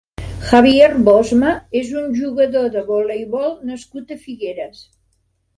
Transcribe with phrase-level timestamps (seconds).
[0.51, 1.51] Javier Bosma
[1.83, 4.83] és un jugador de voleibol nascut a Figueres.